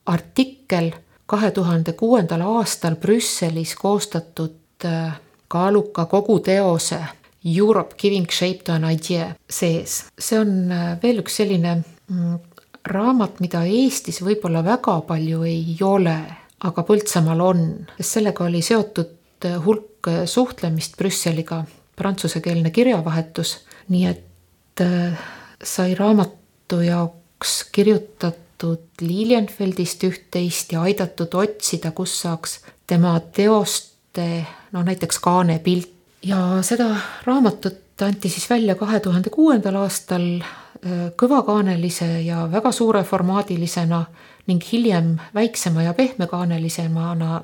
[0.05, 0.89] artikkel
[1.29, 4.87] kahe tuhande kuuendal aastal Brüsselis koostatud
[5.53, 7.01] kaaluka kogu teose
[7.43, 10.05] Europe giving shape to an idea sees.
[10.19, 11.75] see on äh, veel üks selline
[12.07, 12.37] mm,
[12.87, 16.15] raamat, mida Eestis võib-olla väga palju ei ole,
[16.63, 17.63] aga Põltsamaal on,
[17.97, 21.63] sest sellega oli seotud äh, hulk äh, suhtlemist Brüsseliga,
[21.99, 23.57] prantsusekeelne kirjavahetus,
[23.93, 24.29] nii et
[25.61, 32.55] sai raamatu jaoks kirjutatud Lilienfeldist üht-teist ja aidatud otsida, kus saaks
[32.89, 33.92] tema teost
[34.71, 35.93] no näiteks Kaane pilt
[36.23, 36.95] ja seda
[37.25, 44.05] raamatut anti siis välja kahe tuhande kuuendal aastal äh, kõvakaanelise ja väga suure formaadilisena
[44.47, 47.41] ning hiljem väiksema ja pehmekaanelisemana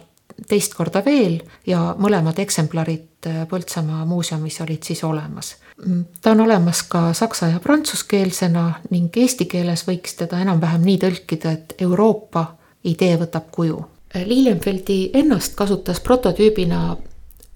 [0.48, 5.56] teist korda veel ja mõlemad eksemplarid äh, Põltsamaa muuseumis olid siis olemas.
[5.86, 10.98] Mm, ta on olemas ka saksa ja prantsuskeelsena ning eesti keeles võiks teda enam-vähem nii
[11.04, 12.46] tõlkida, et Euroopa
[12.84, 13.84] idee võtab kuju
[14.26, 16.98] Lilienfeldi ennast kasutas prototüübina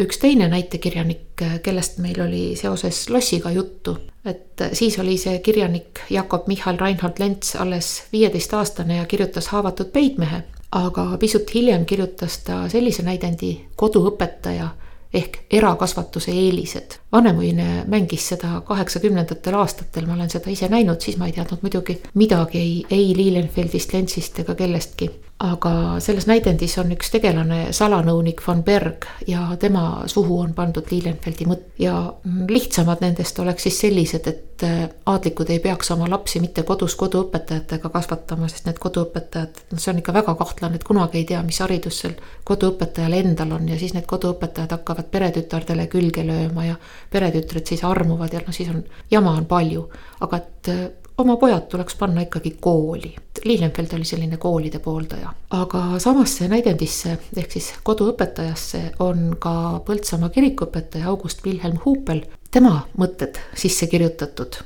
[0.01, 3.95] üks teine näitekirjanik, kellest meil oli seoses lossiga juttu,
[4.26, 10.43] et siis oli see kirjanik Jakob Michal Reinhold Lents alles viieteistaastane ja kirjutas Haavatud peigmehe.
[10.74, 14.70] aga pisut hiljem kirjutas ta sellise näidendi Koduõpetaja
[15.14, 16.95] ehk erakasvatuse eelised.
[17.12, 21.99] Vanemuine mängis seda kaheksakümnendatel aastatel, ma olen seda ise näinud, siis ma ei teadnud muidugi
[22.14, 25.12] midagi ei, ei Lilienfeldist, Lentsist ega kellestki
[25.43, 31.47] aga selles näidendis on üks tegelane, salanõunik von Berg ja tema suhu on pandud Lilienfeldi
[31.49, 31.65] mõtt.
[31.79, 32.13] ja
[32.49, 37.89] lihtsamad nendest oleks siis sellised, et äh, aadlikud ei peaks oma lapsi mitte kodus koduõpetajatega
[37.89, 41.59] kasvatama, sest need koduõpetajad, noh, see on ikka väga kahtlane, et kunagi ei tea, mis
[41.65, 42.15] haridus sel
[42.47, 46.79] koduõpetajal endal on ja siis need koduõpetajad hakkavad peretütardele külge lööma ja
[47.11, 49.89] peretütred siis armuvad ja noh, siis on, jama on palju,
[50.23, 50.86] aga et äh,
[51.18, 53.16] oma pojad tuleks panna ikkagi kooli.
[53.43, 61.09] Lilienfeld oli selline koolide pooldaja, aga samasse näidendisse ehk siis koduõpetajasse on ka Põltsamaa kirikuõpetaja
[61.11, 64.61] August Wilhelm Huupel, tema mõtted sisse kirjutatud.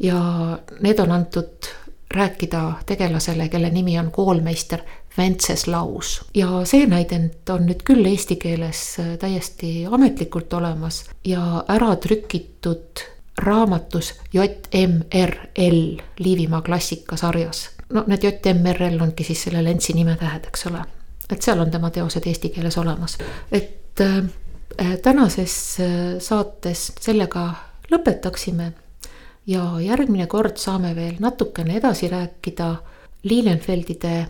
[0.00, 0.18] ja
[0.80, 1.68] need on antud
[2.10, 4.80] rääkida tegelasele, kelle nimi on koolmeister
[5.18, 6.24] Venceslaus.
[6.34, 13.04] ja see näidend on nüüd küll eesti keeles täiesti ametlikult olemas ja ära trükitud
[13.38, 17.70] raamatus JMRL Liivimaa klassikasarjas.
[17.92, 20.84] no need JMRL ongi siis selle Lentsi nimetähed, eks ole.
[21.32, 23.18] et seal on tema teosed eesti keeles olemas,
[23.52, 24.24] et äh,
[25.02, 25.86] tänases äh,
[26.18, 27.50] saates sellega
[27.92, 28.72] lõpetaksime.
[29.46, 32.74] ja järgmine kord saame veel natukene edasi rääkida
[33.24, 34.26] Lilienfeldide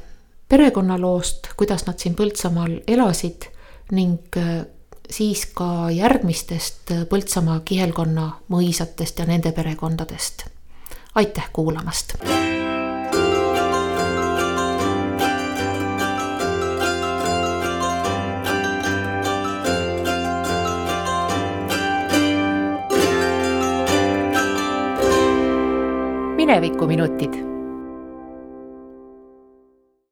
[0.48, 3.48] perekonnaloost, kuidas nad siin Põltsamaal elasid
[3.92, 4.64] ning äh,
[5.10, 10.46] siis ka järgmistest Põltsamaa kihelkonna mõisatest ja nende perekondadest.
[11.14, 12.14] aitäh kuulamast.
[26.36, 27.53] minevikuminutid